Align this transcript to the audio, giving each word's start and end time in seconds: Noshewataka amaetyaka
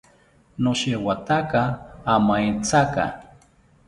Noshewataka 0.61 1.61
amaetyaka 2.13 3.05